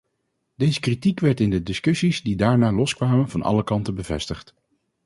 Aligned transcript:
Deze 0.55 0.79
kritiek 0.79 1.19
werd 1.19 1.39
in 1.39 1.49
de 1.49 1.63
discussies 1.63 2.21
die 2.23 2.35
daarna 2.35 2.71
loskwamen 2.71 3.29
van 3.29 3.41
alle 3.41 3.63
kanten 3.63 3.95
bevestigd. 3.95 4.53